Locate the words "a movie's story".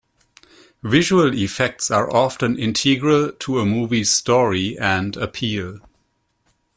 3.59-4.75